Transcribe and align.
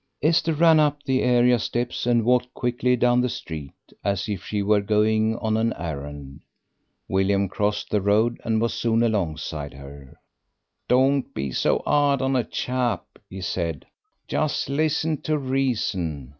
Esther 0.23 0.55
ran 0.55 0.79
up 0.79 1.03
the 1.03 1.21
area 1.21 1.59
steps 1.59 2.07
and 2.07 2.25
walked 2.25 2.51
quickly 2.55 2.95
down 2.95 3.21
the 3.21 3.29
street, 3.29 3.73
as 4.03 4.27
if 4.27 4.43
she 4.43 4.63
were 4.63 4.81
going 4.81 5.35
on 5.37 5.55
an 5.57 5.71
errand. 5.73 6.41
William 7.07 7.47
crossed 7.47 7.91
the 7.91 8.01
road 8.01 8.41
and 8.43 8.59
was 8.59 8.73
soon 8.73 9.03
alongside 9.03 9.73
of 9.73 9.79
her. 9.81 10.19
"Don't 10.87 11.31
be 11.35 11.51
so 11.51 11.83
'ard 11.85 12.19
on 12.19 12.35
a 12.35 12.43
chap," 12.43 13.05
he 13.29 13.41
said. 13.41 13.85
"Just 14.27 14.69
listen 14.69 15.21
to 15.21 15.37
reason." 15.37 16.29